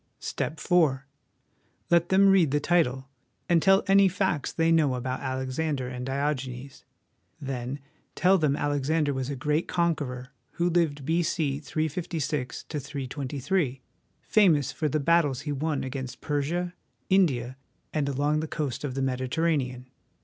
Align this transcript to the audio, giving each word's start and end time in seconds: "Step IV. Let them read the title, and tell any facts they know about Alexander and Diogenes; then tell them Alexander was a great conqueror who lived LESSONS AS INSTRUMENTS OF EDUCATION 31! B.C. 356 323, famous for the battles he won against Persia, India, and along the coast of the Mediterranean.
"Step 0.19 0.59
IV. 0.59 0.97
Let 1.91 2.09
them 2.09 2.29
read 2.29 2.49
the 2.49 2.59
title, 2.59 3.07
and 3.47 3.61
tell 3.61 3.83
any 3.85 4.07
facts 4.07 4.51
they 4.51 4.71
know 4.71 4.95
about 4.95 5.19
Alexander 5.19 5.87
and 5.87 6.03
Diogenes; 6.07 6.83
then 7.39 7.77
tell 8.15 8.39
them 8.39 8.55
Alexander 8.55 9.13
was 9.13 9.29
a 9.29 9.35
great 9.35 9.67
conqueror 9.67 10.29
who 10.53 10.71
lived 10.71 11.07
LESSONS 11.07 11.39
AS 11.39 11.39
INSTRUMENTS 11.77 11.97
OF 11.97 11.97
EDUCATION 11.99 12.19
31! 12.19 12.19
B.C. 12.19 12.63
356 12.63 12.63
323, 12.63 13.81
famous 14.23 14.71
for 14.71 14.89
the 14.89 14.99
battles 14.99 15.41
he 15.41 15.51
won 15.51 15.83
against 15.83 16.19
Persia, 16.19 16.73
India, 17.11 17.55
and 17.93 18.09
along 18.09 18.39
the 18.39 18.47
coast 18.47 18.83
of 18.83 18.95
the 18.95 19.03
Mediterranean. 19.03 19.87